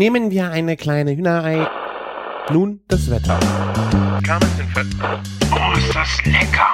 [0.00, 1.68] Nehmen wir eine kleine Hühnerei.
[2.50, 3.38] Nun das Wetter.
[5.52, 6.72] Oh, ist das lecker!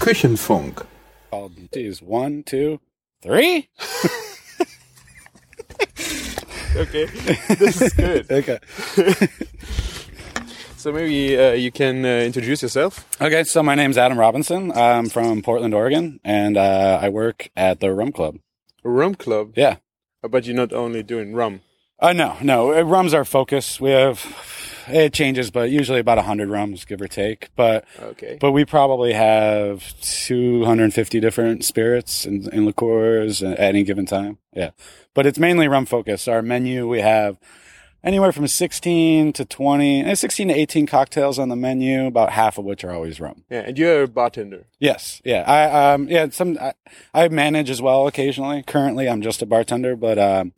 [0.00, 0.84] Küchenfunk.
[1.30, 1.52] I'll
[2.04, 2.80] one, two,
[3.22, 3.68] three.
[6.76, 7.06] Okay,
[7.56, 8.26] this is good.
[8.30, 8.58] Okay.
[10.76, 13.06] so maybe uh, you can uh, introduce yourself.
[13.18, 13.44] Okay.
[13.44, 14.72] So my name's Adam Robinson.
[14.72, 18.40] I'm from Portland, Oregon, and uh, I work at the Rum Club.
[18.86, 19.52] Rum Club.
[19.56, 19.76] Yeah.
[20.22, 21.60] But you're not only doing rum.
[21.98, 22.74] Uh, no, no.
[22.74, 23.80] uh, Rum's our focus.
[23.80, 24.24] We have
[24.88, 27.48] it changes, but usually about hundred rums, give or take.
[27.56, 28.38] But Okay.
[28.40, 34.38] but we probably have 250 different spirits and, and liqueurs at any given time.
[34.52, 34.70] Yeah.
[35.14, 36.28] But it's mainly rum focused.
[36.28, 37.36] Our menu, we have
[38.04, 42.58] anywhere from 16 to 20, eh, 16 to 18 cocktails on the menu, about half
[42.58, 43.44] of which are always rum.
[43.50, 44.66] yeah, and you're a bartender.
[44.78, 45.20] Yes.
[45.24, 45.42] Yeah.
[45.42, 46.74] I, um, yeah, some, I,
[47.14, 48.62] I manage as well occasionally.
[48.66, 50.52] Currently, I'm just a bartender, but, um,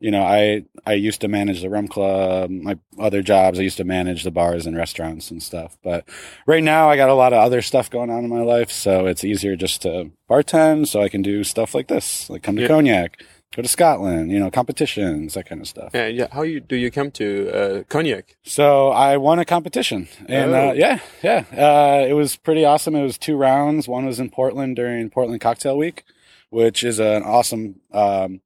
[0.00, 3.58] you know, I, I used to manage the rum club, my other jobs.
[3.58, 5.78] I used to manage the bars and restaurants and stuff.
[5.82, 6.06] But
[6.46, 8.70] right now I got a lot of other stuff going on in my life.
[8.70, 12.56] So it's easier just to bartend so I can do stuff like this, like come
[12.56, 12.68] to Yeah.
[12.68, 13.22] cognac,
[13.54, 15.90] go to Scotland, you know, competitions, that kind of stuff.
[15.94, 16.26] Yeah, yeah.
[16.32, 18.36] How you do you come to uh, cognac?
[18.42, 20.70] So I won a competition, and Oh.
[20.70, 22.94] uh, yeah, yeah, uh, it was pretty awesome.
[22.94, 23.86] It was two rounds.
[23.88, 26.04] One was in Portland during Portland Cocktail Week,
[26.50, 27.80] which is an awesome.
[27.92, 28.40] Um,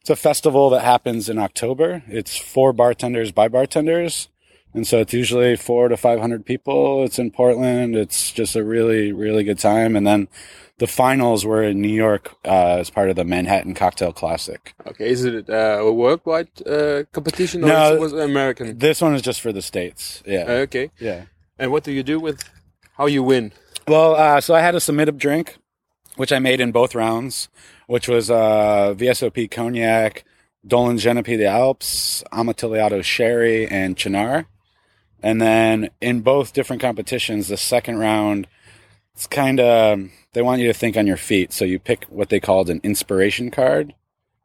[0.00, 2.02] it's a festival that happens in October.
[2.06, 4.28] It's for bartenders by bartenders,
[4.76, 7.04] and so it's usually four to five hundred people.
[7.04, 7.96] It's in Portland.
[7.96, 9.96] It's just a really, really good time.
[9.96, 10.28] And then
[10.78, 14.74] the finals were in New York uh, as part of the Manhattan Cocktail Classic.
[14.86, 17.84] Okay, is it uh, a worldwide uh, competition or No.
[17.86, 18.78] is it was it American?
[18.78, 20.22] This one is just for the states.
[20.26, 21.24] Yeah, Uh, okay, yeah.
[21.58, 22.44] and what do you do with
[22.98, 23.52] how you win?
[23.88, 25.56] Well, uh, so I had a submitted drink,
[26.16, 27.48] which I made in both rounds,
[27.86, 30.24] which was uh, VSOP Cognac,
[30.66, 34.46] Dolin Genepi the Alps, Amontillado Sherry, and Cynar.
[35.26, 38.46] And then in both different competitions, the second round,
[39.12, 41.52] it's kind of, they want you to think on your feet.
[41.52, 43.92] So you pick what they called an inspiration card.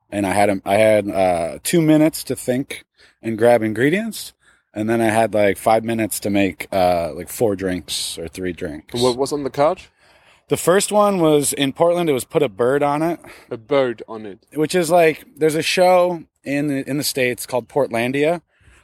[0.09, 2.83] And I had, a, I had uh, two minutes to think
[3.21, 4.33] and grab ingredients.
[4.73, 8.51] And then I had like five minutes to make uh, like four drinks or three
[8.51, 8.99] drinks.
[8.99, 9.81] What was on the card?
[10.47, 12.09] The first one was in Portland.
[12.09, 13.19] It was put a bird on it,
[13.51, 14.47] A bird on it.
[14.55, 18.41] which is like there's a show in the, in the states called Portlandia,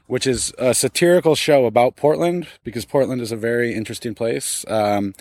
[0.07, 4.65] which is a satirical show about Portland because Portland is a very interesting place.
[4.67, 5.13] Um,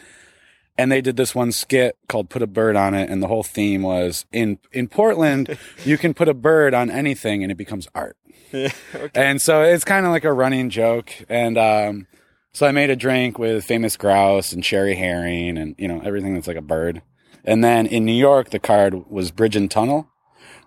[0.79, 3.43] and they did this one skit called "Put a Bird on It," and the whole
[3.43, 7.89] theme was in in Portland, you can put a bird on anything and it becomes
[7.95, 8.17] art.
[8.53, 8.73] Yeah.
[9.15, 11.13] And so it's kind of like a running joke.
[11.29, 12.07] And um,
[12.53, 16.35] so I made a drink with famous grouse and cherry Heering and, you know, everything
[16.35, 17.03] that's like a bird.
[17.45, 20.09] And then in New York, the card was bridge and tunnel,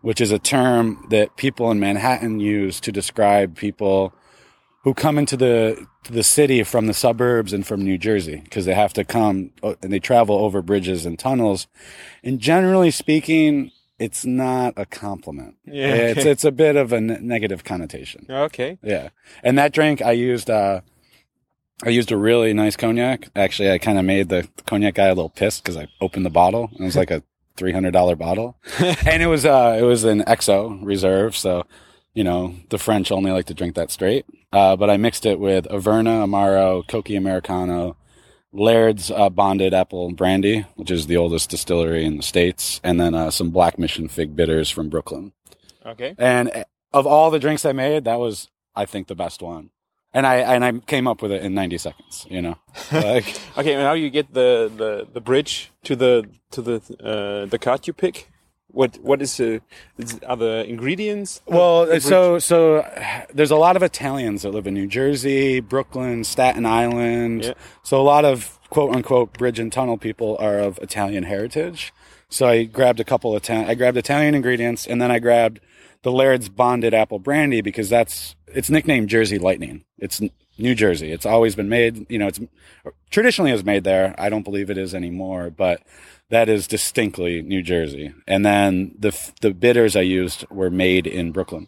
[0.01, 4.13] which is a term that people in Manhattan use to describe people
[4.83, 8.65] who come into the to the city from the suburbs and from New Jersey because
[8.65, 11.67] they have to come uh, and they travel over bridges and tunnels.
[12.23, 15.55] And generally speaking, it's not a compliment.
[15.65, 16.31] Yeah, It's okay.
[16.31, 18.25] it's a bit of a negative connotation.
[18.29, 18.77] Okay.
[18.81, 19.09] Yeah.
[19.43, 20.79] And that drink I used uh
[21.85, 23.29] I used a really nice cognac.
[23.35, 26.29] Actually, I kind of made the cognac guy a little pissed cuz I opened the
[26.29, 27.21] bottle and it was like a
[27.59, 28.57] $300 bottle.
[28.79, 31.65] and it was uh it was an XO reserve, so
[32.13, 34.25] you know, the French only like to drink that straight.
[34.51, 37.97] Uh but I mixed it with Averna, Amaro, Cocchi Americano,
[38.51, 43.13] Laird's uh, bonded apple brandy, which is the oldest distillery in the states, and then
[43.13, 45.33] uh, some Black Mission fig bitters from Brooklyn.
[45.85, 46.15] Okay.
[46.17, 49.69] And of all the drinks I made, that was, I think, the best one.
[50.13, 52.25] And I and I came up with it in 90 seconds.
[52.29, 52.55] You know,
[52.91, 53.73] like Okay.
[53.73, 57.85] And how you get the, the, the bridge to the to the uh, the card
[57.87, 58.29] you pick?
[58.71, 59.59] What what is uh,
[59.97, 61.41] the ingredients?
[61.47, 62.85] well, the so so
[63.33, 67.45] there's a lot of Italians that live in New Jersey, Brooklyn, Staten Island.
[67.45, 67.53] Yeah.
[67.83, 71.93] So a lot of quote unquote bridge and tunnel people are of Italian heritage.
[72.29, 75.59] So I grabbed a couple of I grabbed Italian ingredients, and then I grabbed
[76.03, 79.83] the Laird's bonded apple brandy because that's it's nicknamed Jersey Lightning.
[79.97, 80.21] It's
[80.57, 81.11] New Jersey.
[81.11, 82.05] It's always been made.
[82.09, 82.39] You know, it's
[83.09, 84.13] traditionally is made there.
[84.17, 85.81] I don't believe it is anymore, but
[86.29, 88.13] that is distinctly New Jersey.
[88.27, 91.67] And then the the bitters I used were made in Brooklyn.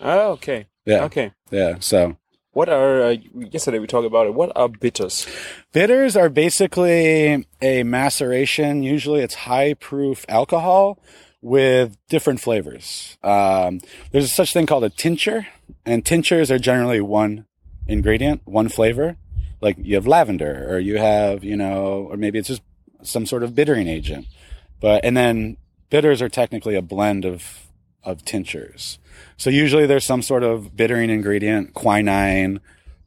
[0.00, 0.66] Oh, okay.
[0.84, 1.04] Yeah.
[1.04, 1.32] Okay.
[1.50, 1.78] Yeah.
[1.80, 2.16] So
[2.58, 3.16] What are uh,
[3.52, 4.34] yesterday we talked about it?
[4.34, 5.28] What are bitters?
[5.72, 8.82] bitters are basically a maceration.
[8.82, 10.98] Usually, it's high proof alcohol
[11.40, 13.16] with different flavors.
[13.22, 13.78] Um,
[14.10, 15.46] there's such thing called a tincture,
[15.86, 17.46] and tinctures are generally one
[17.86, 19.18] ingredient, one flavor.
[19.60, 22.62] Like you have lavender, or you have, you know, or maybe it's just
[23.04, 24.26] some sort of bittering agent.
[24.80, 25.58] But and then
[25.90, 27.67] bitters are technically a blend of
[28.08, 28.98] of tinctures.
[29.36, 32.60] So usually there's some sort of bittering ingredient, quinine,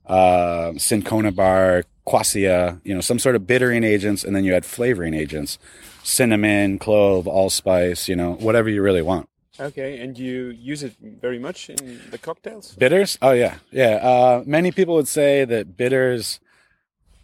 [0.06, 4.66] uh, cinchona bark, quassia, you know, some sort of bittering agents, and then you add
[4.66, 5.58] flavoring agents,
[6.04, 9.28] cinnamon, clove, allspice, you know, whatever you really want.
[9.60, 12.74] Okay, and you use it very much in the cocktails?
[12.76, 13.18] Bitters?
[13.22, 13.96] Oh yeah, yeah.
[13.96, 16.40] Uh, many people would say that bitters,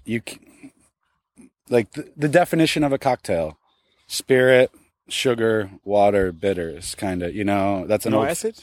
[0.06, 0.22] you
[1.70, 3.58] like the, the definition of a cocktail:
[4.08, 4.72] spirit,
[5.10, 6.96] sugar, water, bitters.
[6.96, 7.86] Kind of, you know.
[7.88, 8.28] That's an No old.
[8.28, 8.56] acid?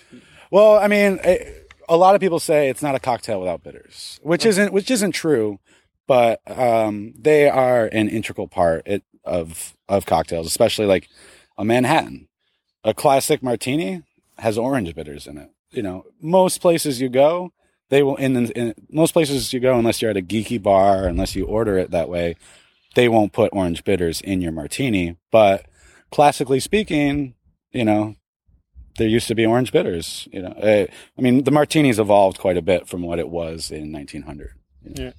[0.51, 4.21] Well, I mean, it, a lot of people say it's not a cocktail without bitters,
[4.23, 5.59] which isn't which isn't true,
[6.07, 11.09] but um, they are an integral part it, of of cocktails, especially like
[11.59, 12.29] a Manhattan.
[12.85, 14.03] A classic martini
[14.39, 15.51] has orange bitters in it.
[15.71, 17.53] You know, most places you go,
[17.89, 21.35] they will in, in most places you go, unless you're at a geeky bar, unless
[21.35, 22.37] you order it that way,
[22.95, 25.17] they won't put orange bitters in your martini.
[25.33, 25.67] But
[26.15, 27.35] classically speaking,
[27.73, 28.15] you know,
[28.99, 30.29] there used to be orange bitters.
[30.33, 30.87] You know, Uh,
[31.19, 34.51] I mean, the martini's evolved quite a bit from what it was in 1900.
[34.85, 35.05] you know.
[35.07, 35.13] Yeah.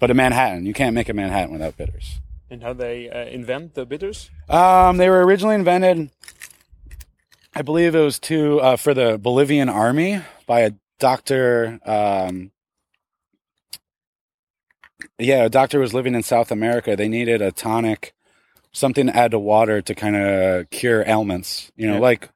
[0.00, 2.20] But a Manhattan, you can't make a Manhattan without bitters.
[2.50, 4.30] And how they uh, invent the bitters?
[4.48, 6.10] Um, they were originally invented,
[7.54, 11.78] I believe it was to uh, for the Bolivian army by a doctor.
[11.84, 12.52] Um,
[15.18, 16.96] yeah, a doctor was living in South America.
[16.96, 18.14] They needed a tonic,
[18.72, 21.70] something to add to water to kind of cure ailments.
[21.76, 22.00] You know, Yeah.
[22.00, 22.28] like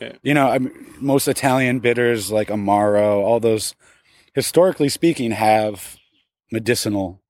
[0.00, 0.12] Yeah.
[0.22, 3.74] you know, I mean, most Italian bitters like Amaro, all those,
[4.34, 5.96] historically speaking, have
[6.52, 7.20] medicinal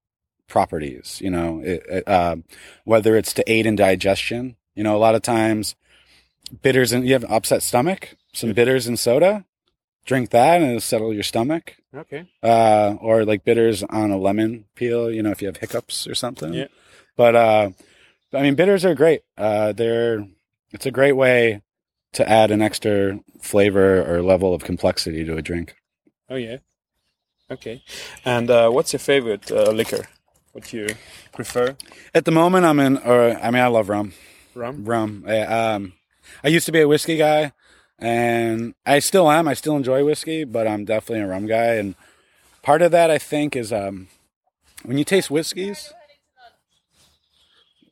[0.49, 1.21] properties.
[1.23, 2.45] You know, it, it, um,
[2.85, 4.57] whether it's to aid in digestion.
[4.75, 5.75] You know, a lot of times
[6.63, 9.45] bitters and you have an upset stomach, some bitters and soda,
[10.05, 11.77] drink that and it'll settle your stomach.
[11.95, 12.29] Okay.
[12.43, 16.15] Uh, or like bitters on a lemon peel, you know, if you have hiccups or
[16.15, 16.53] something.
[16.55, 16.67] Yeah.
[17.17, 17.71] But, uh,
[18.33, 19.23] I mean, bitters are great.
[19.37, 20.27] Uh, they're,
[20.73, 21.63] it's a great way
[22.13, 25.77] to add an extra flavor or level of complexity to a drink.
[26.29, 26.59] Oh, yeah.
[27.51, 27.83] Okay.
[28.25, 30.09] And uh, what's your favorite uh, liquor?
[30.53, 30.89] What you
[31.33, 31.77] prefer?
[32.15, 34.13] At the moment, I'm in, or I mean, I love rum.
[34.55, 34.85] Rum?
[34.85, 35.25] Rum.
[35.27, 35.93] I, um,
[36.43, 37.53] I used to be a whiskey guy,
[37.99, 39.49] and I still am.
[39.49, 41.75] I still enjoy whiskey, but I'm definitely a rum guy.
[41.75, 41.95] And
[42.63, 44.09] part of that, I think, is um,
[44.83, 45.93] when you taste whiskeys.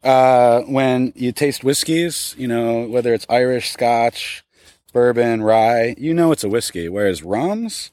[0.07, 4.45] Uh, when you taste whiskeys, you know whether it's Irish, Scotch,
[4.93, 6.89] bourbon, rye, you know it's a whiskey.
[6.89, 7.91] Whereas rums,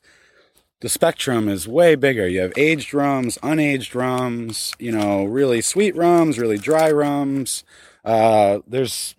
[0.81, 2.27] the spectrum is way bigger.
[2.27, 7.63] You have aged rums, unaged rums, you know, really sweet rums, really dry rums.
[8.06, 9.15] Uh, there's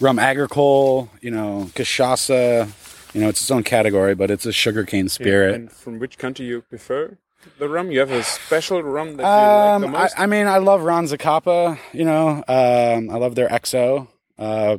[0.00, 2.68] rum agricole, you know, cachaça.
[3.14, 5.54] You know, it's its own category, but it's a sugarcane spirit.
[5.54, 7.18] And from which country you prefer
[7.58, 7.90] the rum?
[7.90, 10.14] You have a special rum that you Um, like the I, most?
[10.18, 11.78] I mean, I love Ron Zacapa.
[11.92, 14.08] You know, um, I love their XO.
[14.38, 14.78] Uh,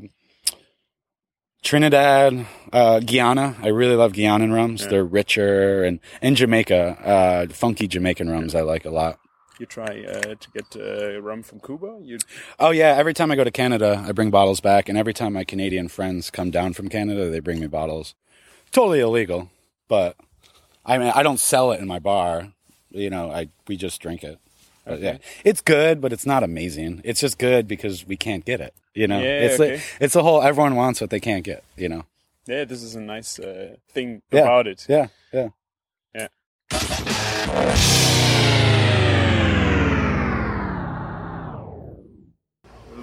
[1.64, 3.56] Trinidad, uh, Guyana.
[3.62, 4.82] I really love Guianan rums.
[4.82, 4.88] Yeah.
[4.90, 8.56] They're richer, and and Jamaica, uh, funky Jamaican rums.
[8.56, 9.20] I like a lot.
[9.60, 12.00] you try uh, to get uh, rum from Cuba?
[12.02, 12.18] You
[12.60, 15.34] Oh yeah, every time I go to Canada, I bring bottles back, and every time
[15.34, 18.16] my Canadian friends come down from Canada, they bring me bottles.
[18.72, 19.52] Totally illegal,
[19.88, 20.16] but
[20.86, 22.52] I mean, I don't sell it in my bar.
[22.90, 24.40] You know, I we just drink it.
[24.86, 27.02] But yeah, it's good, but it's not amazing.
[27.04, 28.74] It's just good because we can't get it.
[28.96, 29.74] You know, Yeah, it's okay.
[29.74, 31.64] like, it's a whole everyone wants what they can't get.
[31.78, 32.06] You know,
[32.48, 34.42] yeah, this is a nice uh, thing Yeah.
[34.42, 34.86] about it.
[34.90, 35.50] yeah, yeah.
[36.16, 36.28] Yeah.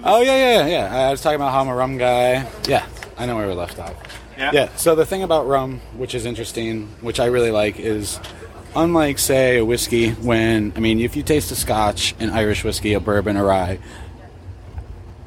[0.03, 1.07] Oh yeah, yeah, yeah.
[1.07, 2.47] I was talking about how I'm a rum guy.
[2.67, 2.85] Yeah,
[3.17, 3.93] I know where we left off.
[4.39, 4.51] Yeah.
[4.53, 4.75] Yeah.
[4.77, 8.19] So the thing about rum, which is interesting, which I really like, is
[8.75, 10.11] unlike say a whiskey.
[10.11, 13.79] When I mean, if you taste a Scotch, an Irish whiskey, a bourbon, a rye,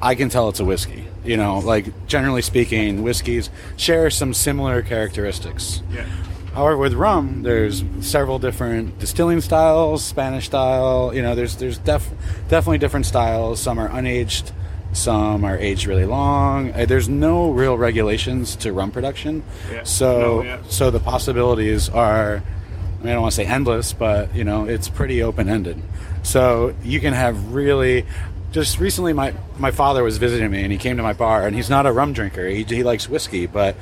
[0.01, 1.05] I can tell it's a whiskey.
[1.23, 5.81] You know, like generally speaking, whiskeys share some similar characteristics.
[5.91, 6.05] Yeah.
[6.53, 11.11] However, with rum, there's several different distilling styles, Spanish style.
[11.13, 12.09] You know, there's there's def,
[12.49, 13.59] definitely different styles.
[13.59, 14.51] Some are unaged,
[14.93, 16.71] some are aged really long.
[16.73, 19.83] Uh, There's no real regulations to rum production, Yeah.
[19.83, 20.57] so No, yeah.
[20.69, 22.35] so the possibilities are.
[22.37, 25.81] I mean, I don't want to say endless, but you know, it's pretty open ended.
[26.23, 28.05] So you can have really.
[28.53, 31.55] Just recently, my my father was visiting me, and he came to my bar, and
[31.55, 32.47] he's not a rum drinker.
[32.47, 33.75] He he likes whiskey, but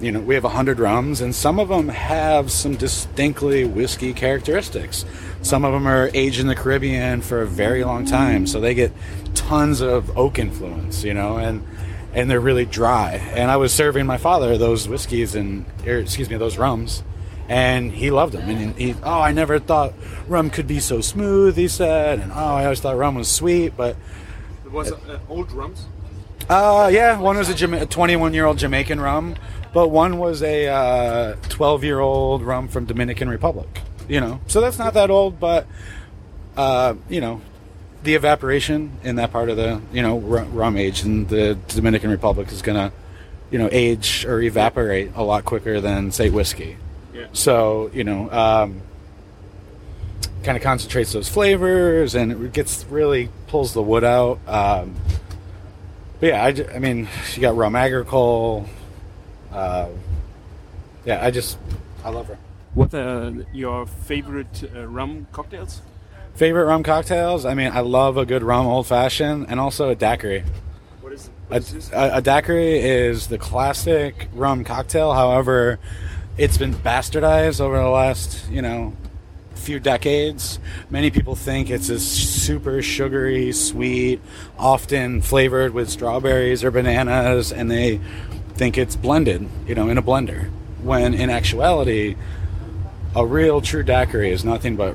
[0.00, 4.12] you know, we have a hundred rums, and some of them have some distinctly whiskey
[4.12, 5.04] characteristics.
[5.42, 8.74] Some of them are aged in the Caribbean for a very long time, so they
[8.74, 8.92] get
[9.34, 11.66] tons of oak influence, you know, and
[12.12, 13.12] and they're really dry.
[13.34, 17.02] And I was serving my father those whiskeys and, er, excuse me, those rums,
[17.48, 18.48] and he loved them.
[18.48, 19.92] And he, oh, I never thought
[20.26, 21.56] rum could be so smooth.
[21.56, 23.96] He said, and oh, I always thought rum was sweet, but
[24.64, 25.86] It was uh, old rums.
[26.48, 29.36] Uh, yeah, one was a, Jama- a 21 year old Jamaican rum,
[29.72, 33.82] but one was a uh, 12 year old rum from Dominican Republic.
[34.08, 35.66] You know, so that's not that old, but
[36.56, 37.42] uh, you know,
[38.02, 42.50] the evaporation in that part of the you know rum age in the Dominican Republic
[42.50, 42.92] is gonna
[43.50, 46.76] you know age or evaporate a lot quicker than say whiskey.
[47.12, 47.26] Yeah.
[47.32, 48.80] So you know, um,
[50.42, 54.38] kind of concentrates those flavors and it gets really pulls the wood out.
[54.46, 54.94] Um,
[56.20, 58.68] but yeah, I, I mean, you got rum agricole.
[59.52, 59.88] Uh,
[61.04, 61.58] yeah, I just
[62.04, 62.38] I love her.
[62.74, 65.80] What are your favorite uh, rum cocktails?
[66.34, 67.44] Favorite rum cocktails?
[67.44, 70.44] I mean, I love a good rum old fashioned and also a daiquiri.
[71.00, 75.14] What is, A, a, a daiquiri is the classic rum cocktail.
[75.14, 75.78] However,
[76.36, 78.92] it's been bastardized over the last, you know,
[79.54, 80.60] few decades.
[80.88, 84.20] Many people think it's a super sugary, sweet,
[84.58, 88.00] often flavored with strawberries or bananas, and they
[88.58, 90.50] think it's blended, you know, in a blender.
[90.82, 92.16] When in actuality,
[93.14, 94.94] a real true daiquiri is nothing but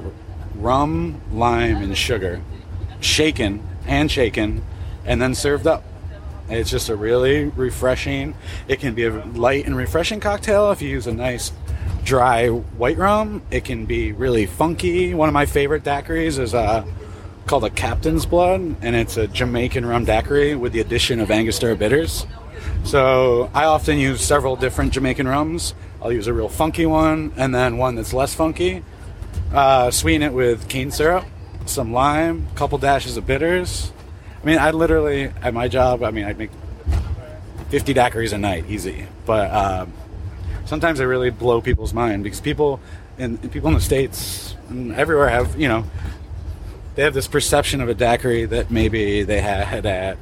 [0.55, 2.41] rum, lime, and sugar,
[2.99, 4.63] shaken, hand shaken,
[5.05, 5.83] and then served up.
[6.49, 8.35] It's just a really refreshing.
[8.67, 11.53] It can be a light and refreshing cocktail if you use a nice
[12.03, 13.41] dry white rum.
[13.49, 15.13] It can be really funky.
[15.13, 16.85] One of my favorite daiquiris is uh,
[17.45, 21.77] called a Captain's Blood, and it's a Jamaican rum daiquiri with the addition of Angostura
[21.77, 22.27] bitters.
[22.83, 25.73] So I often use several different Jamaican rums.
[26.01, 28.83] I'll use a real funky one, and then one that's less funky.
[29.53, 31.25] Uh, sweeten it with cane syrup,
[31.65, 33.91] some lime, a couple dashes of bitters.
[34.41, 36.03] I mean, I literally at my job.
[36.03, 36.51] I mean, I'd make
[37.69, 39.05] fifty daiquiris a night, easy.
[39.25, 39.93] But um,
[40.65, 42.79] sometimes I really blow people's mind because people
[43.17, 45.85] in people in the states and everywhere have you know
[46.95, 50.17] they have this perception of a daiquiri that maybe they had at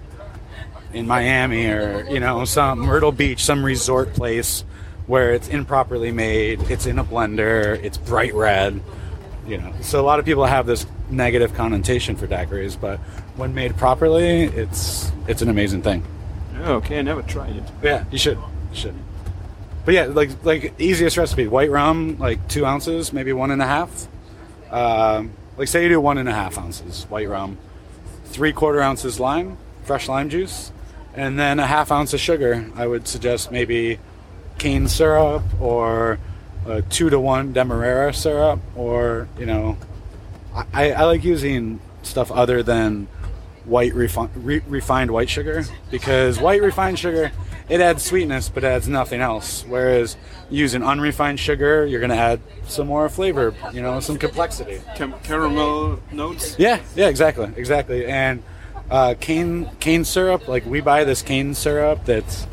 [0.93, 4.63] in Miami or you know some Myrtle Beach, some resort place
[5.07, 8.79] where it's improperly made, it's in a blender, it's bright red,
[9.47, 9.73] you know.
[9.81, 12.99] So a lot of people have this negative connotation for daiquiris, but
[13.35, 16.03] when made properly, it's it's an amazing thing.
[16.63, 17.63] Oh, okay, I never tried it.
[17.81, 18.37] Yeah, you should.
[18.37, 18.95] You should.
[19.83, 23.67] But yeah, like like easiest recipe: white rum, like two ounces, maybe one and a
[23.67, 24.07] half.
[24.69, 27.57] Um, like say you do one and a half ounces white rum,
[28.25, 30.71] three quarter ounces lime, fresh lime juice,
[31.13, 32.69] and then a half ounce of sugar.
[32.75, 33.99] I would suggest maybe
[34.57, 36.19] cane syrup or
[36.65, 39.77] a two to one demerara syrup, or you know,
[40.73, 43.07] I, I like using stuff other than
[43.65, 47.31] white refi- re- refined white sugar because white refined sugar
[47.69, 50.17] it adds sweetness but adds nothing else whereas
[50.49, 55.13] using unrefined sugar you're going to add some more flavor you know some complexity Cam-
[55.21, 56.55] caramel notes.
[56.57, 58.41] yeah yeah exactly exactly and
[58.91, 62.45] uh, cane cane syrup like we buy this cane syrup that's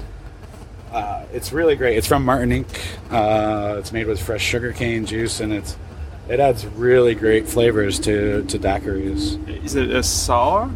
[0.92, 2.66] uh, it's really great it's from martinique
[3.10, 5.76] uh, it's made with fresh sugar cane juice and it's
[6.28, 10.70] it adds really great flavors to to daiquiris Is it a sour?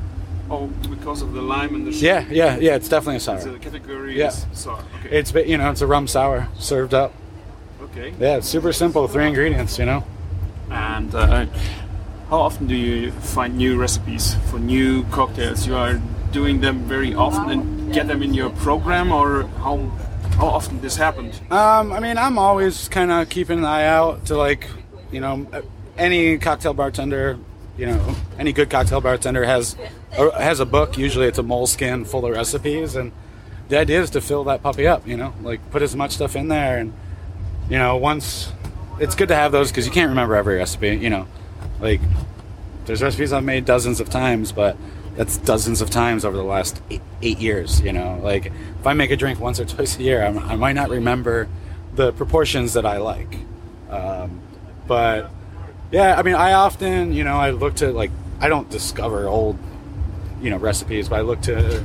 [0.50, 2.06] Oh, because of the lime and the sugar?
[2.06, 4.28] yeah yeah yeah it's definitely a sour So the category Yeah.
[4.28, 4.82] is sour.
[5.04, 5.18] Okay.
[5.18, 7.12] It's you know it's a rum sour served up.
[7.84, 8.12] okay.
[8.18, 9.06] Yeah, it's super simple.
[9.08, 9.78] Three ingredients.
[9.78, 10.04] You know.
[10.70, 11.46] And uh,
[12.32, 15.66] how often do you find new recipes for new cocktails?
[15.66, 19.76] You are doing them very often and get them in your program, or how
[20.38, 21.38] how often this happened?
[21.50, 24.66] Um, I mean, I'm always kind of keeping an eye out to like,
[25.10, 25.46] you know,
[25.98, 27.38] any cocktail bartender.
[27.76, 29.76] You know, any good cocktail bartender has
[30.38, 30.96] has a book.
[30.96, 33.12] Usually, it's a moleskin full of recipes, and
[33.68, 35.06] the idea is to fill that puppy up.
[35.06, 36.94] You know, like put as much stuff in there, and
[37.68, 38.50] you know, once
[38.98, 40.96] it's good to have those because you can't remember every recipe.
[40.96, 41.26] You know,
[41.80, 42.00] like
[42.86, 44.76] there's recipes I've made dozens of times, but
[45.16, 47.80] that's dozens of times over the last eight, eight years.
[47.80, 50.56] You know, like if I make a drink once or twice a year, I'm, I
[50.56, 51.48] might not remember
[51.94, 53.38] the proportions that I like.
[53.90, 54.40] Um,
[54.86, 55.30] but
[55.90, 59.58] yeah, I mean, I often, you know, I look to like I don't discover old,
[60.40, 61.84] you know, recipes, but I look to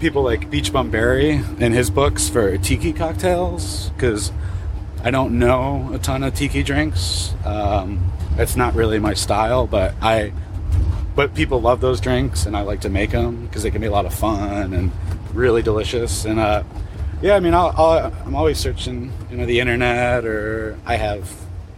[0.00, 4.32] people like Beach Bum Berry and his books for tiki cocktails because
[5.02, 7.34] I don't know a ton of tiki drinks.
[7.44, 10.32] Um, it's not really my style, but I,
[11.16, 13.88] but people love those drinks, and I like to make them because they can be
[13.88, 14.92] a lot of fun and
[15.34, 16.24] really delicious.
[16.24, 16.62] And uh,
[17.20, 21.28] yeah, I mean, I'll, I'll, I'm always searching, you know, the internet, or I have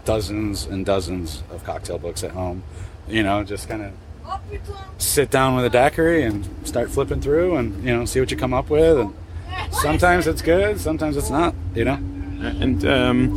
[0.05, 2.63] dozens and dozens of cocktail books at home.
[3.09, 3.93] You know, just kind of
[4.99, 8.37] sit down with a daiquiri and start flipping through, and you know, see what you
[8.37, 8.99] come up with.
[8.99, 9.15] And
[9.73, 11.55] sometimes it's good, sometimes it's not.
[11.75, 11.99] You know.
[12.43, 13.37] And um,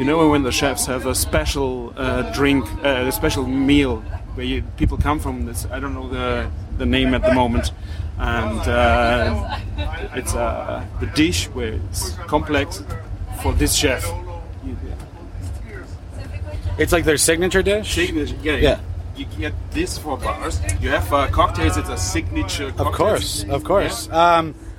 [0.00, 3.98] you know when the chefs have a special uh, drink, uh, a special meal
[4.34, 5.66] where you, people come from this.
[5.70, 7.70] I don't know the the name at the moment.
[8.18, 9.58] and uh,
[10.14, 12.82] it's uh, the dish where it's complex
[13.42, 14.02] for this chef.
[16.78, 17.94] It's like their signature dish.
[17.94, 18.80] Signature, yeah, Yeah.
[19.16, 20.60] You get this for bars.
[20.80, 21.76] You have uh, cocktails.
[21.76, 22.72] It's a signature.
[22.78, 24.08] Of course, of course.
[24.08, 24.69] Um, uh,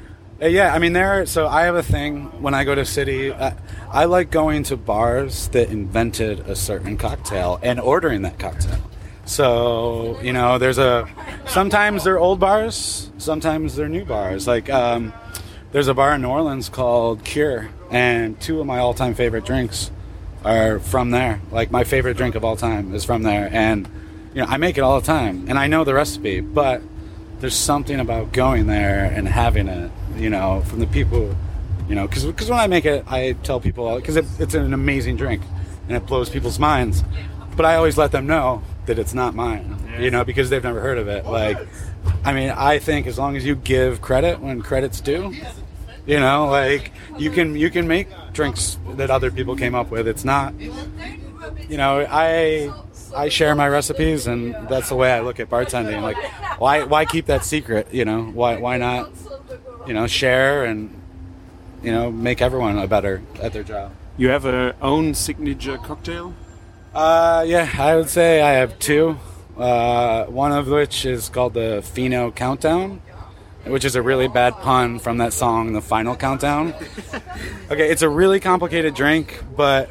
[0.50, 1.25] yeah, I mean, there.
[1.25, 3.31] So I have a thing when I go to city.
[3.31, 3.51] Uh,
[3.91, 8.79] I like going to bars that invented a certain cocktail and ordering that cocktail.
[9.25, 11.07] So you know, there's a.
[11.45, 13.12] Sometimes they're old bars.
[13.17, 14.48] Sometimes they're new bars.
[14.48, 15.13] Like um,
[15.71, 19.91] there's a bar in New Orleans called Cure, and two of my all-time favorite drinks
[20.43, 21.39] are from there.
[21.51, 23.88] Like my favorite drink of all time is from there, and
[24.33, 26.81] you know I make it all the time, and I know the recipe, but
[27.39, 31.36] there's something about going there and having it, you know, from the people,
[31.88, 34.74] you know, because because when I make it, I tell people because it, it's an
[34.74, 35.41] amazing drink
[35.88, 37.03] and it blows people's minds,
[37.56, 40.80] but I always let them know that it's not mine, you know, because they've never
[40.82, 41.25] heard of it.
[41.25, 41.58] Like,
[42.24, 45.34] I mean, I think as long as you give credit when credit's due,
[46.06, 50.08] you know, like you can you can make drinks that other people came up with.
[50.08, 52.74] It's not, you know, I
[53.15, 56.01] I share my recipes, and that's the way I look at bartending.
[56.01, 56.18] Like,
[56.60, 57.88] why why keep that secret?
[57.94, 59.12] You know, why why not,
[59.88, 60.93] you know, share and
[61.83, 63.91] you know make everyone a better at their job.
[64.17, 66.33] You have a own signature cocktail.
[66.93, 69.17] Uh, yeah, I would say I have two.
[69.57, 73.01] Uh, one of which is called the Fino Countdown,
[73.65, 76.73] which is a really bad pun from that song, The Final Countdown.
[77.71, 79.89] Okay, it's a really complicated drink, but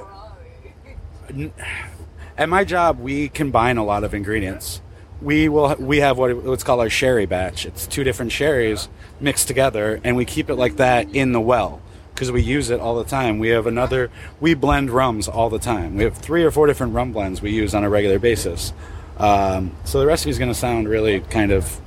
[2.37, 4.83] at my job, we combine a lot of ingredients.
[5.21, 7.67] We will we have what what's called our sherry batch.
[7.67, 8.89] It's two different sherries
[9.21, 11.81] mixed together, and we keep it like that in the well
[12.15, 13.39] because we use it all the time.
[13.39, 14.11] We have another.
[14.41, 15.97] We blend rums all the time.
[15.97, 18.73] We have three or four different rum blends we use on a regular basis.
[19.19, 21.81] Um, so the recipe is going to sound really kind of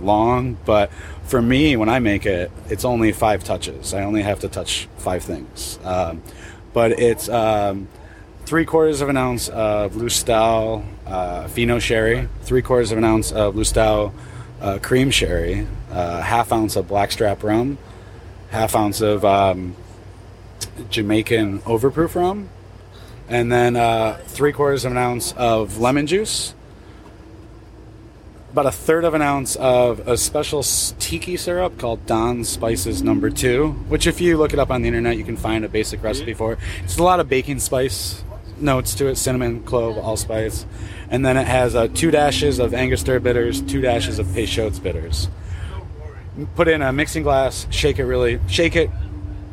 [0.00, 0.90] long, but
[1.24, 3.92] for me, when I make it, it's only five touches.
[3.92, 5.78] I only have to touch five things.
[5.84, 6.22] Um,
[6.72, 7.88] but it's um,
[8.48, 13.30] three quarters of an ounce of Lustau uh, Fino sherry, three quarters of an ounce
[13.30, 14.10] of Lustau
[14.62, 17.76] uh, cream sherry, uh, half ounce of blackstrap rum,
[18.48, 19.76] half ounce of um,
[20.88, 22.48] Jamaican overproof rum,
[23.28, 26.54] and then uh, three quarters of an ounce of lemon juice,
[28.50, 33.28] about a third of an ounce of a special tiki syrup called Don Spices Number
[33.28, 36.02] Two, which if you look it up on the internet, you can find a basic
[36.02, 36.56] recipe for.
[36.82, 38.24] It's a lot of baking spice
[38.60, 40.66] notes to it: cinnamon, clove, allspice,
[41.10, 45.28] and then it has uh, two dashes of Angostura bitters, two dashes of Peychaud's bitters.
[46.54, 48.90] Put in a mixing glass, shake it really, shake it,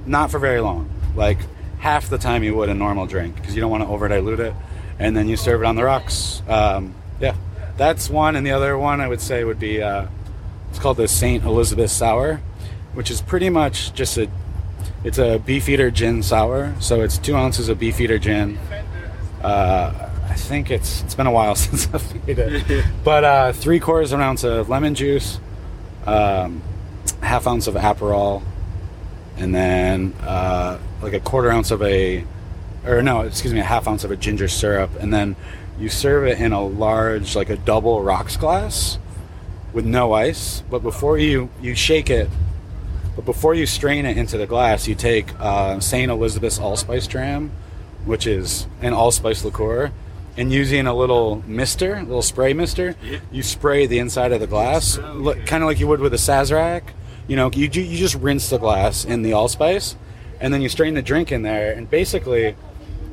[0.05, 1.39] not for very long, like
[1.79, 4.39] half the time you would a normal drink, because you don't want to over dilute
[4.39, 4.53] it,
[4.99, 6.41] and then you serve it on the rocks.
[6.47, 7.35] Um, yeah,
[7.77, 10.07] that's one, and the other one I would say would be uh,
[10.69, 12.41] it's called the Saint Elizabeth Sour,
[12.93, 14.29] which is pretty much just a
[15.05, 16.73] it's a beefeater gin sour.
[16.79, 18.57] So it's two ounces of beefeater gin.
[19.45, 23.79] Uh, I think it's it's been a while since I've made it, but uh, three
[23.79, 25.39] quarters of an ounce of lemon juice,
[26.07, 26.63] um,
[27.21, 28.41] half ounce of Aperol,
[29.37, 32.25] and then uh, like a quarter ounce of a,
[32.87, 35.35] or no, excuse me, a half ounce of a ginger syrup, and then
[35.77, 38.97] you serve it in a large, like a double rocks glass,
[39.73, 40.63] with no ice.
[40.71, 42.31] But before you you shake it,
[43.15, 47.51] but before you strain it into the glass, you take uh, Saint Elizabeth's Allspice Dram,
[48.05, 49.91] which is an allspice liqueur,
[50.37, 53.19] and using a little mister, a little spray mister, Yeah.
[53.31, 56.17] you spray the inside of the glass, look, kind of like you would with a
[56.17, 56.83] Sazerac.
[57.27, 59.95] You know, you, you just rinse the glass in the allspice,
[60.39, 61.71] and then you strain the drink in there.
[61.73, 62.55] And basically,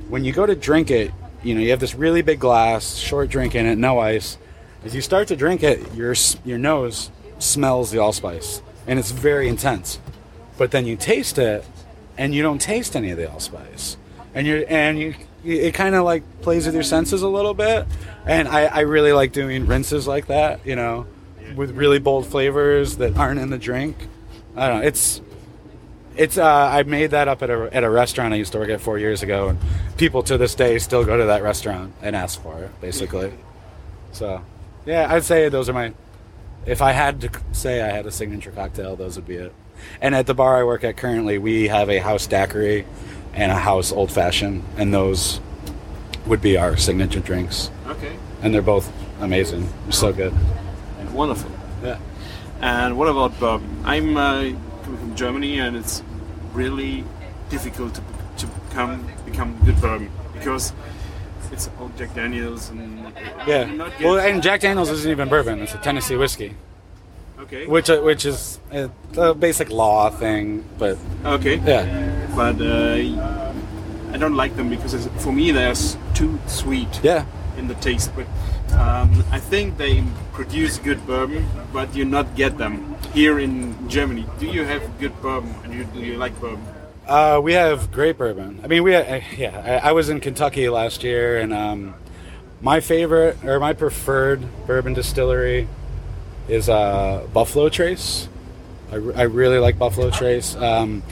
[0.08, 3.30] when you go to drink it, you know, you have this really big glass, short
[3.30, 4.36] drink in it, no ice.
[4.84, 9.48] As you start to drink it, your your nose smells the allspice, and it's very
[9.48, 9.98] intense.
[10.58, 11.64] But then you taste it,
[12.18, 13.96] and you don't taste any of the allspice,
[14.34, 15.14] and you're and you
[15.44, 17.86] it kind of like plays with your senses a little bit.
[18.24, 21.06] And I, I really like doing rinses like that, you know,
[21.56, 23.96] with really bold flavors that aren't in the drink.
[24.56, 24.86] I don't know.
[24.86, 25.20] It's
[26.16, 28.70] it's uh, I made that up at a at a restaurant I used to work
[28.70, 29.58] at four years ago, and
[29.96, 33.32] people to this day still go to that restaurant and ask for it, basically.
[34.12, 34.42] So,
[34.84, 35.94] yeah, I'd say those are my.
[36.64, 39.52] If I had to say I had a signature cocktail, those would be it.
[40.00, 42.86] And at the bar I work at currently, we have a house daiquiri
[43.34, 45.40] and a house old fashioned, and those
[46.26, 47.70] would be our signature drinks.
[47.86, 48.16] Okay.
[48.42, 48.90] And they're both
[49.20, 49.68] amazing.
[49.84, 50.32] They're so good.
[50.98, 51.50] And Wonderful.
[51.82, 51.98] Yeah.
[52.60, 53.82] And what about bourbon?
[53.84, 54.52] I'm uh,
[54.84, 56.02] coming from Germany, and it's
[56.52, 57.04] really
[57.48, 58.02] difficult to,
[58.38, 60.72] to become become good bourbon because
[61.50, 63.12] it's all Jack Daniels and
[63.46, 63.90] Yeah.
[64.00, 65.60] Well, and Jack Daniels isn't even bourbon.
[65.60, 66.54] It's a Tennessee whiskey.
[67.40, 67.66] Okay.
[67.66, 71.56] which uh, which is a, a basic law thing, but Okay.
[71.56, 71.84] yeah.
[72.34, 75.74] But uh, I don't like them because for me they're
[76.14, 77.24] too sweet Yeah.
[77.58, 78.10] in the taste.
[78.16, 78.26] But
[78.78, 84.24] um, I think they produce good bourbon, but you not get them here in Germany.
[84.38, 85.54] Do you have good bourbon?
[85.64, 86.64] And you, do you like bourbon?
[87.06, 88.60] Uh, we have great bourbon.
[88.64, 89.80] I mean, we uh, yeah.
[89.84, 91.94] I, I was in Kentucky last year, and um,
[92.62, 95.68] my favorite or my preferred bourbon distillery
[96.48, 98.28] is uh, Buffalo Trace.
[98.90, 100.54] I, re- I really like Buffalo Trace.
[100.56, 101.02] Um,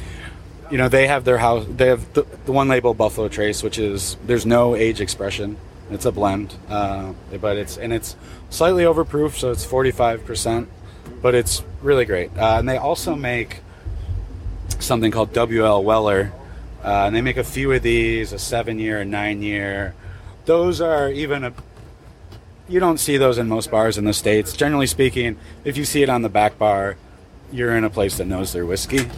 [0.71, 1.67] you know, they have their house.
[1.69, 5.57] They have the, the one label Buffalo Trace, which is there's no age expression.
[5.91, 8.15] It's a blend, uh, but it's and it's
[8.49, 10.69] slightly overproof, so it's 45 percent,
[11.21, 12.31] but it's really great.
[12.37, 13.61] Uh, and they also make
[14.79, 16.33] something called WL Weller,
[16.85, 19.95] uh, and they make a few of these, a seven year, a nine year.
[20.45, 21.53] Those are even a.
[22.69, 24.53] You don't see those in most bars in the states.
[24.53, 26.97] Generally speaking, if you see it on the back bar,
[27.51, 29.09] you're in a place that knows their whiskey,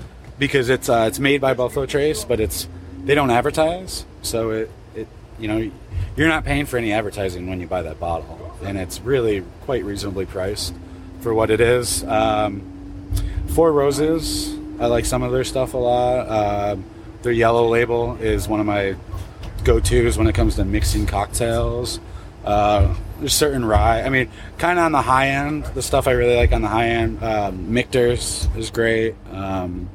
[0.43, 2.67] because it's uh, it's made by Buffalo Trace, but it's
[3.05, 5.07] they don't advertise, so it it
[5.39, 5.71] you know
[6.17, 9.85] you're not paying for any advertising when you buy that bottle, and it's really quite
[9.85, 10.75] reasonably priced
[11.21, 12.03] for what it is.
[12.03, 12.61] Um,
[13.55, 16.29] Four Roses, I like some of their stuff a lot.
[16.29, 16.85] Um
[17.23, 18.97] their yellow label is one of my
[19.63, 22.01] go-tos when it comes to mixing cocktails.
[22.45, 24.03] Uh, there's certain rye.
[24.03, 24.29] I mean,
[24.59, 25.67] kind of on the high end.
[25.67, 27.23] The stuff I really like on the high end.
[27.23, 29.15] Um, Michter's is great.
[29.31, 29.89] Um,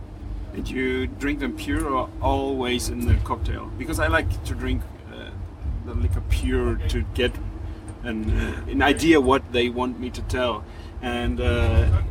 [0.58, 3.72] Did you drink them pure or always in the cocktail?
[3.78, 4.82] Because I like to drink
[5.14, 5.30] uh,
[5.86, 7.32] the liquor pure to get
[8.02, 10.64] an, uh, an idea what they want me to tell.
[11.04, 12.02] And uh,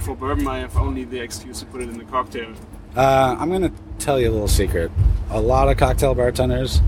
[0.00, 2.52] for bourbon, I have only the excuse to put it in the cocktail.
[2.96, 4.90] uh, I'm gonna tell you a little secret.
[5.30, 6.82] A lot of cocktail bartenders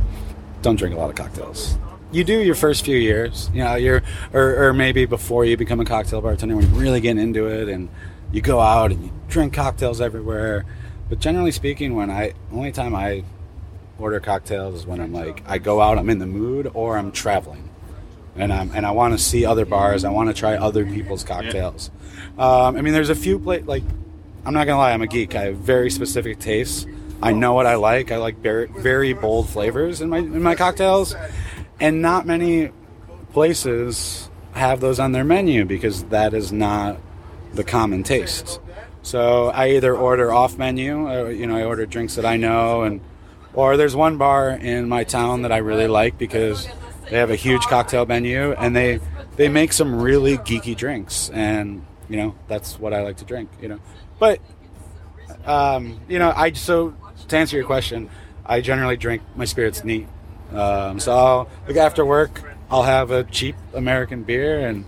[0.60, 1.78] don't drink a lot of cocktails.
[2.10, 5.78] You do your first few years, you know, you're or, or maybe before you become
[5.78, 7.88] a cocktail bartender when you're really getting into it and
[8.32, 10.66] you go out and you drink cocktails everywhere.
[11.10, 13.24] But generally speaking, when I only time I
[13.98, 17.10] order cocktails is when I'm like I go out, I'm in the mood, or I'm
[17.10, 17.68] traveling,
[18.36, 20.04] and I'm and I want to see other bars.
[20.04, 21.90] I want to try other people's cocktails.
[22.38, 23.82] Um, I mean, there's a few pla like
[24.44, 25.34] I'm not gonna lie, I'm a geek.
[25.34, 26.86] I have very specific tastes.
[27.20, 28.12] I know what I like.
[28.12, 31.16] I like very, very bold flavors in my in my cocktails,
[31.80, 32.70] and not many
[33.32, 36.98] places have those on their menu because that is not
[37.52, 38.60] the common taste.
[39.02, 42.82] So I either order off menu, uh, you know, I order drinks that I know,
[42.82, 43.00] and
[43.54, 46.68] or there's one bar in my town that I really like because
[47.10, 49.00] they have a huge cocktail menu and they
[49.36, 53.50] they make some really geeky drinks, and you know that's what I like to drink,
[53.60, 53.80] you know.
[54.18, 54.40] But
[55.44, 56.94] um, you know, I so
[57.28, 58.10] to answer your question,
[58.44, 60.06] I generally drink my spirits neat.
[60.52, 64.84] Um, so I'll, like after work, I'll have a cheap American beer and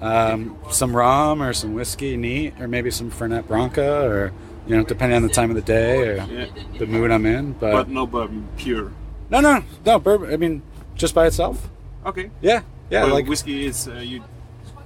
[0.00, 4.32] um, some rum or some whiskey neat, or maybe some Fernet Branca, or
[4.66, 6.46] you know, depending on the time of the day or Yeah.
[6.78, 7.52] the mood I'm in.
[7.52, 8.92] But, But no bourbon, pure.
[9.30, 10.32] no, no, no, bourbon.
[10.32, 10.62] I mean,
[10.94, 11.68] just by itself.
[12.06, 12.30] Okay.
[12.40, 13.04] Yeah, yeah.
[13.04, 14.22] well, like whiskey is uh, you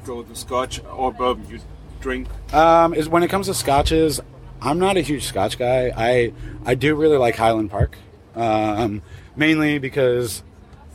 [0.05, 1.59] go with scotch or bourbon you
[2.01, 2.29] drink.
[2.53, 4.21] Um, is when it comes to scotches,
[4.61, 5.93] I'm not a huge scotch guy.
[5.97, 6.33] I
[6.65, 7.97] I do really like Highland Park,
[8.35, 9.03] um,
[9.37, 10.43] mainly because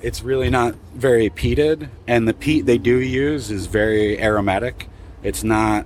[0.01, 4.87] it's really not very peated, and the peat they do use is very aromatic.
[5.23, 5.85] It's not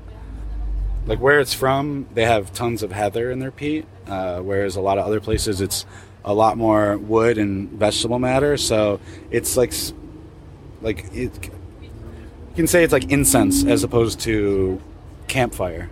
[1.05, 2.07] like where it's from.
[2.13, 5.61] They have tons of heather in their peat, uh, whereas a lot of other places
[5.61, 5.85] it's
[6.25, 8.57] a lot more wood and vegetable matter.
[8.57, 8.99] So
[9.31, 9.73] it's like
[10.81, 11.49] like it.
[11.81, 14.79] You can say it's like incense as opposed to
[15.27, 15.89] campfire.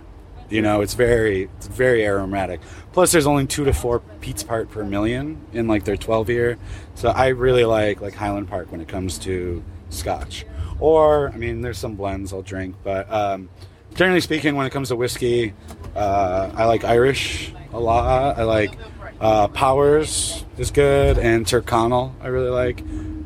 [0.52, 2.60] You know, it's very it's very aromatic.
[2.92, 6.58] Plus, there's only two to four peats part per million in like their 12 year.
[6.94, 10.44] So I really like like Highland Park when it comes to Scotch.
[10.78, 13.48] Or I mean, there's some blends I'll drink, but um,
[13.94, 15.54] generally speaking, when it comes to whiskey,
[15.96, 18.38] uh, I like Irish a lot.
[18.38, 18.76] I like
[19.22, 22.80] uh, Powers is good, and Tyrconnell I really like.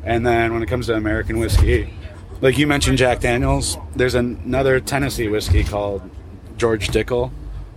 [0.05, 1.93] And then when it comes to American whiskey,
[2.39, 6.09] like you mentioned Jack Daniels, there's an- another Tennessee whiskey called
[6.57, 7.31] George Dickel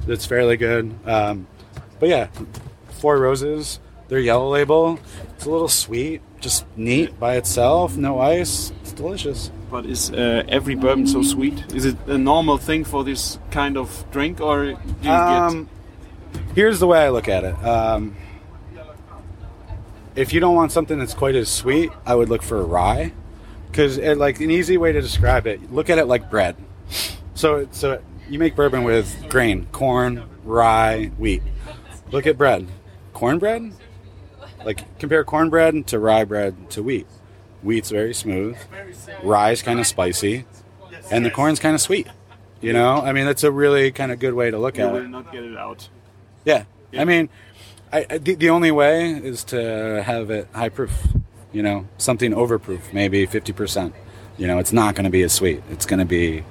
[0.06, 0.94] that's fairly good.
[1.06, 1.46] Um,
[1.98, 2.28] but yeah,
[2.98, 4.98] Four Roses, their yellow label,
[5.34, 8.72] it's a little sweet, just neat by itself, no ice.
[8.82, 9.50] It's delicious.
[9.70, 11.72] But is uh, every bourbon so sweet?
[11.72, 15.68] Is it a normal thing for this kind of drink, or do you Um,
[16.54, 17.54] here's the way I look at it.
[17.64, 18.16] Um,
[20.16, 23.12] if you don't want something that's quite as sweet, I would look for a rye,
[23.70, 26.56] because like an easy way to describe it, look at it like bread.
[27.34, 31.42] So it's so you make bourbon with grain, corn, rye, wheat.
[32.10, 32.66] Look at bread,
[33.12, 33.72] cornbread.
[34.64, 37.06] Like compare cornbread to rye bread to wheat.
[37.62, 38.56] Wheat's very smooth,
[39.22, 40.46] rye's kind of spicy,
[41.10, 42.06] and the corn's kind of sweet.
[42.62, 44.94] You know, I mean, that's a really kind of good way to look You at
[44.96, 45.08] it.
[45.08, 45.88] not get it out.
[46.44, 46.64] Yeah.
[46.92, 47.02] Yeah.
[47.02, 47.28] I mean,
[47.92, 51.08] I, I- the, the only way is to have it high proof.
[51.52, 53.94] You know, something overproof, maybe fifty percent.
[54.38, 55.62] You know, it's not going to be as sweet.
[55.70, 56.44] It's going to be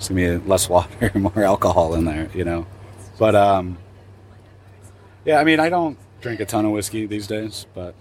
[0.00, 2.30] it's to be less water, more alcohol in there.
[2.34, 2.66] You know,
[3.18, 3.76] but um,
[5.26, 5.38] yeah.
[5.38, 7.94] I mean, I don't drink a ton of whiskey these days, but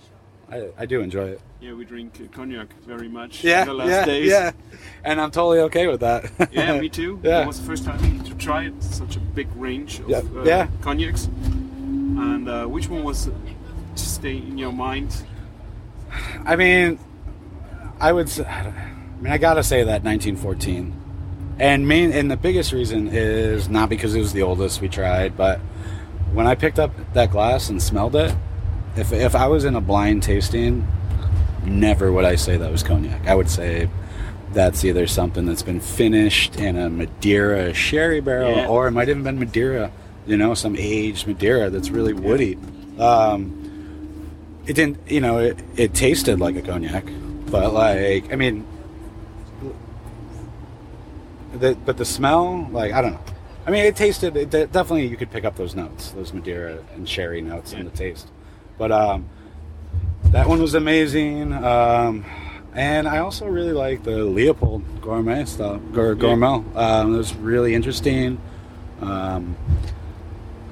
[0.50, 1.42] I, I do enjoy it.
[1.60, 4.32] Yeah, we drink cognac very much Yeah, in the last yeah, days.
[4.32, 4.52] yeah.
[5.04, 6.32] And I'm totally okay with that.
[6.54, 7.20] Yeah, me too.
[7.24, 7.42] Yeah.
[7.44, 8.82] It was the first time to try it.
[8.82, 10.68] Such a big range of Yeah, uh, yeah.
[10.80, 11.26] cognacs.
[11.26, 13.30] And uh, which one was
[13.96, 15.22] stay in your mind?
[16.46, 16.98] I mean,
[18.00, 18.30] I would.
[18.30, 18.72] Say, I
[19.20, 20.94] mean, I gotta say that 1914,
[21.60, 25.36] and main and the biggest reason is not because it was the oldest we tried,
[25.38, 25.60] but
[26.34, 28.34] when I picked up that glass and smelled it,
[28.96, 30.88] if if I was in a blind tasting,
[31.66, 33.28] never would I say that was cognac.
[33.28, 33.90] I would say
[34.54, 38.68] that's either something that's been finished in a Madeira sherry barrel, Yeah.
[38.68, 39.92] or it might have been Madeira,
[40.26, 42.58] you know, some aged Madeira that's really woody.
[42.98, 43.56] Um,
[44.66, 47.04] it didn't you know it, it tasted like a cognac
[47.50, 48.64] but like i mean
[51.60, 53.24] the, but the smell like i don't know
[53.68, 56.80] i mean it tasted it de- definitely you could pick up those notes those madeira
[56.96, 58.28] and sherry notes in the taste
[58.78, 59.28] but um
[60.26, 62.26] that one was amazing um
[62.74, 67.74] and i also really like the leopold Gourmel stuff Gour- Gourmel um it was really
[67.74, 68.40] interesting
[69.02, 69.56] um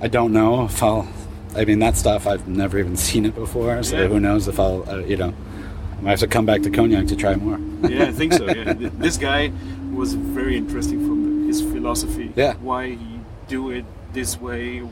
[0.02, 1.08] i don't know if i'll
[1.56, 4.08] I mean, that stuff I've never even seen it before, so Yeah.
[4.10, 5.34] who knows if I'll, uh, you know,
[5.97, 7.58] I might have to come back to cognac to try more.
[7.89, 8.45] Yeah, I think so.
[8.54, 9.52] Yeah, this guy
[9.98, 12.32] was very interesting from his philosophy.
[12.36, 12.54] Yeah.
[12.56, 14.84] why he do it this way,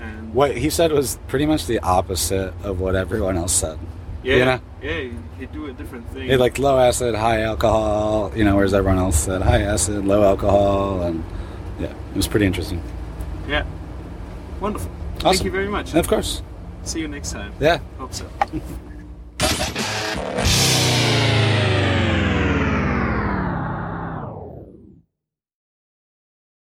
[0.00, 3.78] and what he said was pretty much the opposite of what everyone else said.
[4.22, 4.60] yeah, you know?
[4.82, 6.28] yeah, he, do a different thing.
[6.28, 10.22] He like low acid, high alcohol, you know, whereas everyone else said high acid, low
[10.22, 11.24] alcohol, and
[11.80, 12.82] yeah, it was pretty interesting.
[13.48, 13.64] yeah,
[14.60, 14.90] wonderful.
[15.18, 15.90] Thank you very much.
[15.90, 16.42] And of course,
[16.84, 17.52] See you next time.
[17.60, 17.78] yeah.
[17.98, 18.26] Hope so.